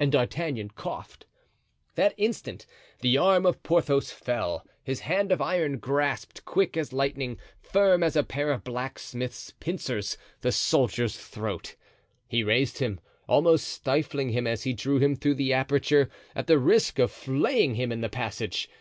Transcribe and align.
And 0.00 0.10
D'Artagnan 0.10 0.70
coughed. 0.70 1.26
That 1.94 2.12
instant 2.16 2.66
the 3.02 3.16
arm 3.16 3.46
of 3.46 3.62
Porthos 3.62 4.10
fell. 4.10 4.66
His 4.82 4.98
hand 5.06 5.30
of 5.30 5.40
iron 5.40 5.78
grasped, 5.78 6.44
quick 6.44 6.76
as 6.76 6.92
lightning, 6.92 7.38
firm 7.60 8.02
as 8.02 8.16
a 8.16 8.24
pair 8.24 8.50
of 8.50 8.64
blacksmith's 8.64 9.52
pincers, 9.60 10.18
the 10.40 10.50
soldier's 10.50 11.16
throat. 11.16 11.76
He 12.26 12.42
raised 12.42 12.78
him, 12.78 12.98
almost 13.28 13.68
stifling 13.68 14.30
him 14.30 14.48
as 14.48 14.64
he 14.64 14.72
drew 14.72 14.98
him 14.98 15.14
through 15.14 15.34
the 15.34 15.52
aperture, 15.52 16.10
at 16.34 16.48
the 16.48 16.58
risk 16.58 16.98
of 16.98 17.12
flaying 17.12 17.76
him 17.76 17.92
in 17.92 18.00
the 18.00 18.08
passage. 18.08 18.68